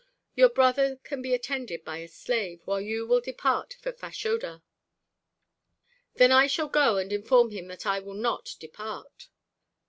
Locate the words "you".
2.81-3.05